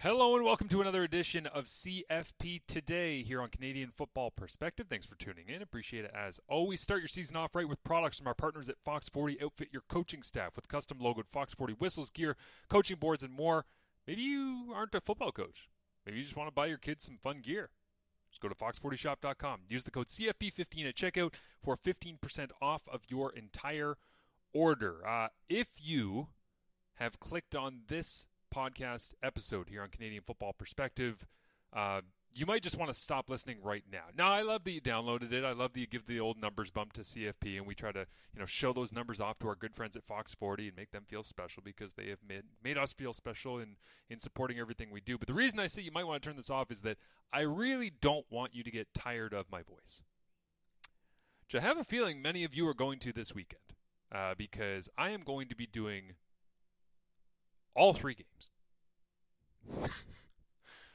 [0.00, 4.86] Hello and welcome to another edition of CFP Today here on Canadian Football Perspective.
[4.88, 5.60] Thanks for tuning in.
[5.60, 6.80] Appreciate it as always.
[6.80, 9.42] Start your season off right with products from our partners at Fox 40.
[9.42, 12.36] Outfit your coaching staff with custom logoed Fox 40 whistles, gear,
[12.68, 13.64] coaching boards, and more.
[14.06, 15.68] Maybe you aren't a football coach.
[16.06, 17.70] Maybe you just want to buy your kids some fun gear.
[18.30, 19.62] Just go to fox40shop.com.
[19.66, 23.96] Use the code CFP15 at checkout for 15% off of your entire
[24.54, 25.04] order.
[25.04, 26.28] Uh, if you
[26.94, 31.26] have clicked on this podcast episode here on Canadian Football Perspective,
[31.72, 32.00] uh,
[32.32, 34.04] you might just want to stop listening right now.
[34.16, 35.44] Now, I love that you downloaded it.
[35.44, 38.06] I love that you give the old numbers bump to CFP, and we try to
[38.34, 40.90] you know show those numbers off to our good friends at Fox 40 and make
[40.90, 43.76] them feel special because they have made made us feel special in
[44.10, 45.18] in supporting everything we do.
[45.18, 46.98] But the reason I say you might want to turn this off is that
[47.32, 50.02] I really don't want you to get tired of my voice.
[51.46, 53.62] Which I have a feeling many of you are going to this weekend
[54.12, 56.12] uh, because I am going to be doing
[57.78, 59.88] all three games.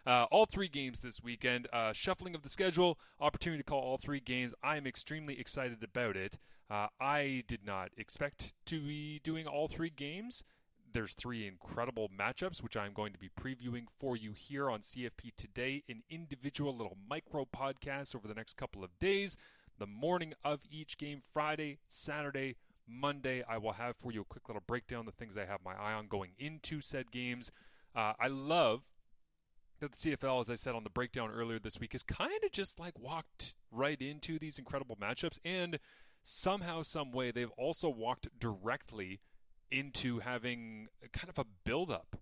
[0.05, 1.67] uh, all three games this weekend.
[1.71, 4.53] Uh, shuffling of the schedule, opportunity to call all three games.
[4.61, 6.37] I am extremely excited about it.
[6.69, 10.43] Uh, I did not expect to be doing all three games.
[10.91, 15.35] There's three incredible matchups, which I'm going to be previewing for you here on CFP
[15.37, 19.37] today in individual little micro podcasts over the next couple of days.
[19.79, 24.47] The morning of each game, Friday, Saturday, Monday, I will have for you a quick
[24.49, 27.51] little breakdown, the things I have my eye on going into said games.
[27.95, 28.81] Uh, I love
[29.79, 32.51] that the CFL, as I said on the breakdown earlier this week, is kind of
[32.51, 35.79] just like walked right into these incredible matchups, and
[36.23, 39.19] somehow, some way, they've also walked directly
[39.71, 42.17] into having kind of a build-up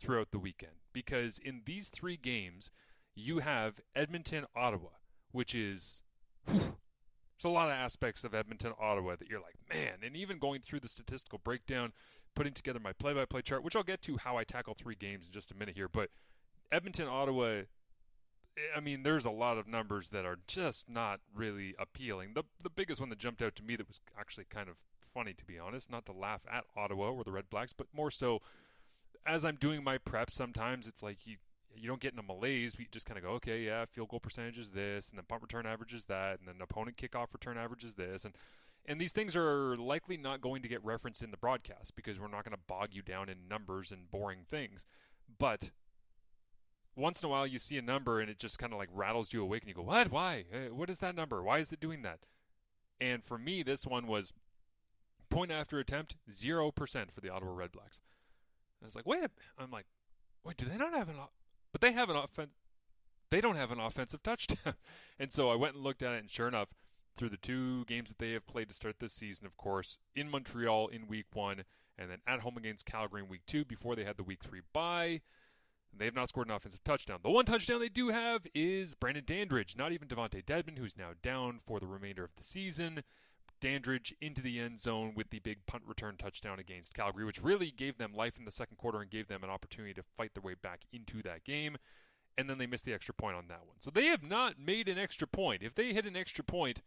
[0.00, 0.72] throughout the weekend.
[0.92, 2.70] Because in these three games,
[3.14, 4.90] you have Edmonton, Ottawa,
[5.32, 6.02] which is
[6.46, 6.76] whew,
[7.40, 10.60] there's a lot of aspects of Edmonton, Ottawa that you're like, man, and even going
[10.60, 11.92] through the statistical breakdown,
[12.34, 14.94] putting together my play by play chart, which I'll get to how I tackle three
[14.94, 15.88] games in just a minute here.
[15.88, 16.10] But
[16.70, 17.62] Edmonton, Ottawa, eh,
[18.76, 22.32] I mean, there's a lot of numbers that are just not really appealing.
[22.34, 24.76] The, the biggest one that jumped out to me that was actually kind of
[25.14, 28.10] funny, to be honest, not to laugh at Ottawa or the Red Blacks, but more
[28.10, 28.40] so
[29.26, 31.36] as I'm doing my prep, sometimes it's like you
[31.76, 32.76] you don't get in a malaise.
[32.78, 35.42] We just kind of go, okay, yeah, field goal percentage is this, and then punt
[35.42, 38.34] return average is that, and then opponent kickoff return average is this, and
[38.86, 42.28] and these things are likely not going to get referenced in the broadcast because we're
[42.28, 44.86] not going to bog you down in numbers and boring things.
[45.38, 45.70] But
[46.96, 49.32] once in a while, you see a number and it just kind of like rattles
[49.32, 50.10] you awake, and you go, what?
[50.10, 50.44] Why?
[50.52, 51.42] Uh, what is that number?
[51.42, 52.20] Why is it doing that?
[53.00, 54.32] And for me, this one was
[55.28, 58.00] point after attempt zero percent for the Ottawa Redblacks.
[58.80, 59.86] And I was like, wait, a, I'm like,
[60.42, 61.16] wait, do they not have an
[61.72, 62.50] but they have an offense.
[63.30, 64.74] They don't have an offensive touchdown.
[65.18, 66.68] and so I went and looked at it, and sure enough,
[67.16, 70.30] through the two games that they have played to start this season, of course, in
[70.30, 71.64] Montreal in week one,
[71.98, 74.62] and then at home against Calgary in week two before they had the week three
[74.72, 75.20] bye.
[75.96, 77.18] They have not scored an offensive touchdown.
[77.22, 81.10] The one touchdown they do have is Brandon Dandridge, not even DeVonte Dedmon, who's now
[81.20, 83.02] down for the remainder of the season.
[83.60, 87.70] Dandridge into the end zone with the big punt return touchdown against Calgary, which really
[87.70, 90.42] gave them life in the second quarter and gave them an opportunity to fight their
[90.42, 91.76] way back into that game.
[92.38, 93.76] And then they missed the extra point on that one.
[93.78, 95.62] So they have not made an extra point.
[95.62, 96.80] If they hit an extra point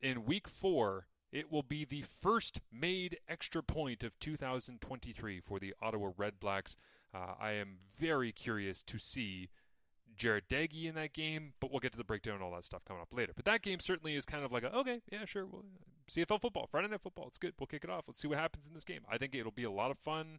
[0.00, 5.74] in week four, it will be the first made extra point of 2023 for the
[5.82, 6.76] Ottawa Red Blacks.
[7.12, 9.50] Uh, I am very curious to see
[10.16, 12.84] Jared Doege in that game, but we'll get to the breakdown and all that stuff
[12.84, 13.32] coming up later.
[13.34, 15.64] But that game certainly is kind of like a, okay, yeah, sure, well,
[16.10, 17.28] CFL football, Friday Night Football.
[17.28, 17.54] It's good.
[17.58, 18.04] We'll kick it off.
[18.06, 19.02] Let's see what happens in this game.
[19.10, 20.38] I think it'll be a lot of fun.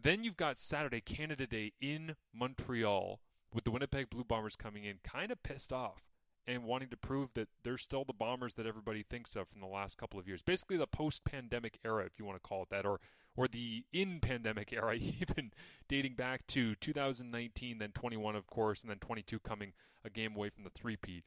[0.00, 3.20] Then you've got Saturday, Canada Day in Montreal,
[3.52, 6.02] with the Winnipeg Blue Bombers coming in kind of pissed off
[6.46, 9.66] and wanting to prove that they're still the Bombers that everybody thinks of from the
[9.66, 10.42] last couple of years.
[10.42, 13.00] Basically, the post-pandemic era, if you want to call it that, or
[13.34, 15.52] or the in-pandemic era, even
[15.88, 19.72] dating back to 2019, then 21, of course, and then 22 coming
[20.04, 21.24] a game away from the three-peat.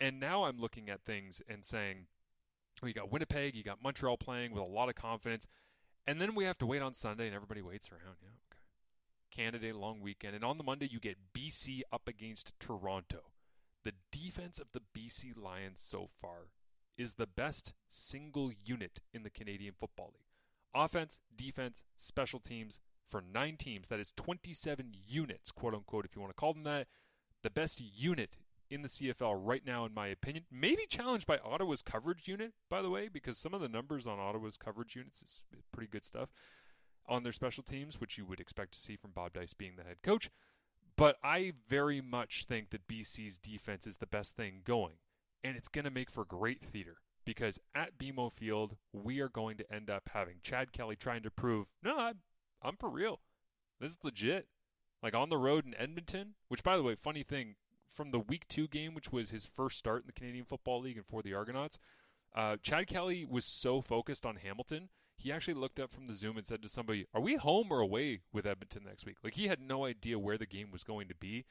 [0.00, 2.06] And now I'm looking at things and saying,
[2.82, 5.46] you got Winnipeg, you got Montreal playing with a lot of confidence,
[6.06, 8.16] and then we have to wait on Sunday, and everybody waits around.
[8.22, 8.60] Yeah, okay.
[9.30, 13.30] Canada long weekend, and on the Monday you get BC up against Toronto.
[13.84, 16.48] The defense of the BC Lions so far
[16.96, 20.28] is the best single unit in the Canadian Football League.
[20.74, 22.80] Offense, defense, special teams
[23.10, 23.88] for nine teams.
[23.88, 26.86] That is 27 units, quote unquote, if you want to call them that.
[27.42, 28.36] The best unit
[28.74, 30.44] in the CFL right now, in my opinion.
[30.50, 34.18] Maybe challenged by Ottawa's coverage unit, by the way, because some of the numbers on
[34.18, 35.42] Ottawa's coverage units is
[35.72, 36.28] pretty good stuff
[37.06, 39.84] on their special teams, which you would expect to see from Bob Dyce being the
[39.84, 40.30] head coach.
[40.96, 44.94] But I very much think that BC's defense is the best thing going,
[45.42, 49.56] and it's going to make for great theater because at BMO Field, we are going
[49.56, 52.18] to end up having Chad Kelly trying to prove, no, I'm,
[52.62, 53.20] I'm for real.
[53.80, 54.46] This is legit.
[55.02, 57.56] Like on the road in Edmonton, which by the way, funny thing,
[57.94, 60.96] from the week two game, which was his first start in the Canadian Football League
[60.96, 61.78] and for the Argonauts,
[62.34, 66.36] uh, Chad Kelly was so focused on Hamilton, he actually looked up from the Zoom
[66.36, 69.16] and said to somebody, Are we home or away with Edmonton next week?
[69.22, 71.44] Like he had no idea where the game was going to be.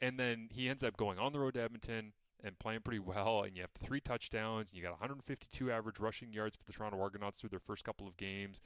[0.00, 2.12] And then he ends up going on the road to Edmonton
[2.42, 3.42] and playing pretty well.
[3.42, 7.00] And you have three touchdowns, and you got 152 average rushing yards for the Toronto
[7.00, 8.60] Argonauts through their first couple of games.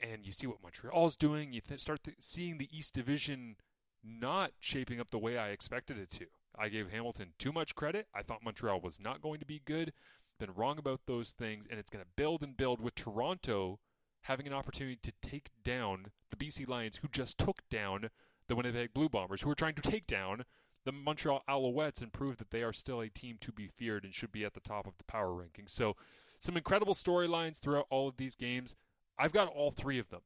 [0.00, 1.52] And you see what Montreal's doing.
[1.52, 3.56] You th- start th- seeing the East Division
[4.08, 6.26] not shaping up the way I expected it to.
[6.58, 8.08] I gave Hamilton too much credit.
[8.14, 9.92] I thought Montreal was not going to be good.
[10.40, 13.78] Been wrong about those things, and it's going to build and build with Toronto
[14.22, 18.10] having an opportunity to take down the BC Lions, who just took down
[18.46, 20.44] the Winnipeg Blue Bombers, who are trying to take down
[20.84, 24.14] the Montreal Alouettes and prove that they are still a team to be feared and
[24.14, 25.70] should be at the top of the power rankings.
[25.70, 25.96] So,
[26.40, 28.74] some incredible storylines throughout all of these games.
[29.18, 30.20] I've got all three of them.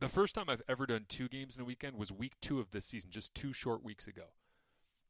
[0.00, 2.70] The first time I've ever done two games in a weekend was week two of
[2.70, 4.32] this season, just two short weeks ago.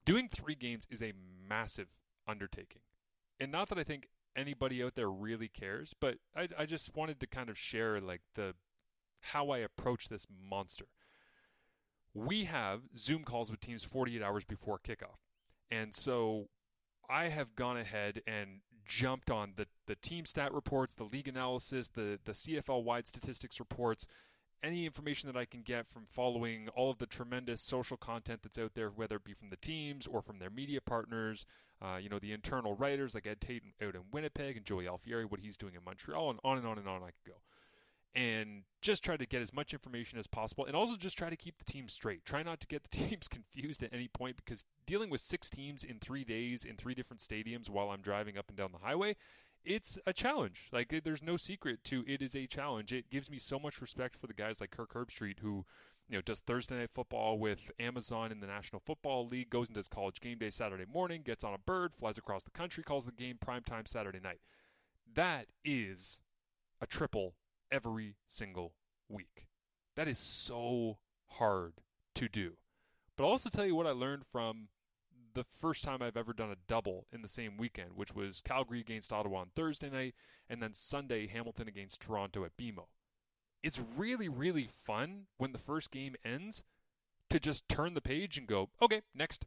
[0.05, 1.13] Doing three games is a
[1.49, 1.89] massive
[2.27, 2.83] undertaking.
[3.39, 7.21] And not that I think anybody out there really cares, but I, I just wanted
[7.21, 8.55] to kind of share like the
[9.21, 10.87] how I approach this monster
[12.15, 15.19] we have Zoom calls with teams 48 hours before kickoff.
[15.71, 16.49] And so
[17.09, 21.89] I have gone ahead and jumped on the, the team stat reports, the league analysis,
[21.89, 24.07] the, the CFL wide statistics reports,
[24.63, 28.59] any information that I can get from following all of the tremendous social content that's
[28.59, 31.47] out there, whether it be from the teams or from their media partners,
[31.83, 35.25] uh, you know, the internal writers like Ed Tait out in Winnipeg and Joey Alfieri,
[35.25, 37.41] what he's doing in Montreal, and on and on and on I could go
[38.15, 41.37] and just try to get as much information as possible and also just try to
[41.37, 42.25] keep the team straight.
[42.25, 45.85] Try not to get the teams confused at any point because dealing with six teams
[45.85, 49.17] in three days in three different stadiums while I'm driving up and down the highway,
[49.65, 50.69] it's a challenge.
[50.73, 52.93] Like, there's no secret to it is a challenge.
[52.93, 55.65] It gives me so much respect for the guys like Kirk Herbstreit who
[56.11, 59.77] you know, does Thursday night football with Amazon in the National Football League, goes and
[59.77, 63.05] does college game day Saturday morning, gets on a bird, flies across the country, calls
[63.05, 64.41] the game prime time Saturday night.
[65.15, 66.21] That is
[66.81, 67.35] a triple
[67.71, 68.75] every single
[69.09, 69.47] week.
[69.95, 71.75] That is so hard
[72.17, 72.55] to do.
[73.17, 74.69] But I'll also tell you what I learned from
[75.35, 78.81] the first time I've ever done a double in the same weekend, which was Calgary
[78.81, 80.15] against Ottawa on Thursday night,
[80.49, 82.87] and then Sunday, Hamilton against Toronto at BMO.
[83.63, 86.63] It's really, really fun when the first game ends
[87.29, 89.45] to just turn the page and go, okay, next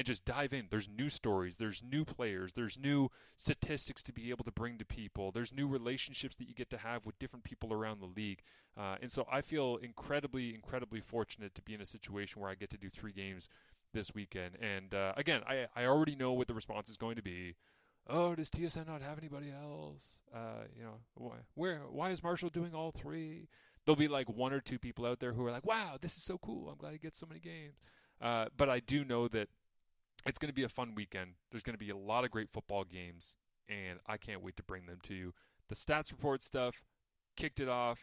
[0.00, 0.66] and just dive in.
[0.70, 4.84] There's new stories, there's new players, there's new statistics to be able to bring to
[4.86, 8.40] people, there's new relationships that you get to have with different people around the league.
[8.78, 12.54] Uh, and so I feel incredibly, incredibly fortunate to be in a situation where I
[12.54, 13.50] get to do three games
[13.92, 14.56] this weekend.
[14.60, 17.56] And uh, again, I, I already know what the response is going to be.
[18.08, 20.18] Oh, does TSN not have anybody else?
[20.34, 21.82] Uh, you know, why, where?
[21.90, 23.48] Why is Marshall doing all three?
[23.84, 26.22] There'll be like one or two people out there who are like, "Wow, this is
[26.24, 26.68] so cool!
[26.68, 27.78] I'm glad he gets so many games."
[28.20, 29.48] Uh, but I do know that
[30.26, 31.32] it's going to be a fun weekend.
[31.50, 33.36] There's going to be a lot of great football games,
[33.68, 35.34] and I can't wait to bring them to you.
[35.68, 36.82] The stats report stuff
[37.36, 38.00] kicked it off,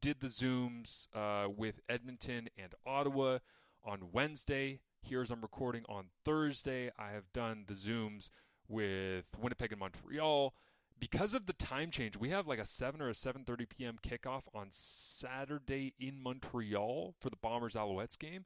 [0.00, 3.38] did the Zooms uh, with Edmonton and Ottawa
[3.84, 4.80] on Wednesday.
[5.02, 6.90] Here's I'm recording on Thursday.
[6.98, 8.30] I have done the Zooms
[8.68, 10.54] with Winnipeg and Montreal.
[10.98, 13.96] Because of the time change, we have like a 7 or a 7:30 p.m.
[14.02, 18.44] kickoff on Saturday in Montreal for the Bombers Alouettes game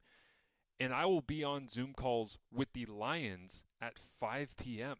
[0.79, 4.97] and I will be on Zoom calls with the Lions at 5 p.m.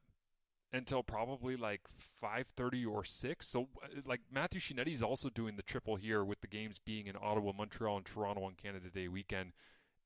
[0.72, 1.82] until probably like
[2.22, 3.48] 5:30 or 6.
[3.48, 7.08] So uh, like Matthew Scianitti is also doing the triple here with the games being
[7.08, 9.53] in Ottawa, Montreal, and Toronto on Canada Day weekend.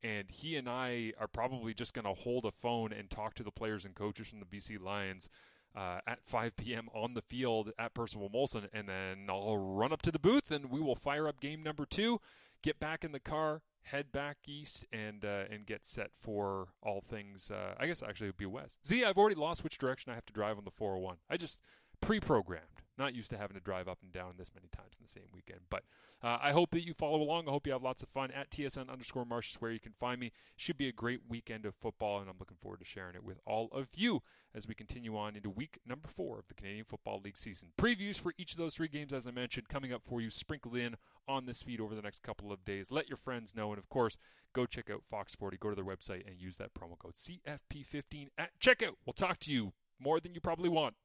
[0.02, 3.44] And he and I are probably just going to hold a phone and talk to
[3.44, 5.28] the players and coaches from the BC Lions
[5.76, 6.90] uh, at 5 p.m.
[6.94, 8.68] on the field at Percival Molson.
[8.74, 11.86] And then I'll run up to the booth and we will fire up game number
[11.86, 12.22] two,
[12.62, 17.02] get back in the car, head back east and uh, and get set for all
[17.02, 17.52] things.
[17.52, 18.78] Uh, I guess actually it would be west.
[18.84, 21.18] See, I've already lost which direction I have to drive on the 401.
[21.30, 21.60] I just
[22.02, 22.66] pre-programmed.
[23.00, 25.30] Not used to having to drive up and down this many times in the same
[25.34, 25.62] weekend.
[25.70, 25.84] But
[26.22, 27.48] uh, I hope that you follow along.
[27.48, 29.94] I hope you have lots of fun at TSN underscore Marsh is where you can
[29.98, 30.34] find me.
[30.58, 33.40] Should be a great weekend of football, and I'm looking forward to sharing it with
[33.46, 34.22] all of you
[34.54, 37.70] as we continue on into week number four of the Canadian Football League season.
[37.80, 40.76] Previews for each of those three games, as I mentioned, coming up for you, sprinkled
[40.76, 40.96] in
[41.28, 42.88] on this feed over the next couple of days.
[42.90, 44.18] Let your friends know, and of course,
[44.54, 45.58] go check out Fox 40.
[45.58, 48.96] Go to their website and use that promo code CFP15 at checkout.
[49.06, 50.96] We'll talk to you more than you probably want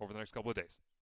[0.00, 0.78] over the next couple of days.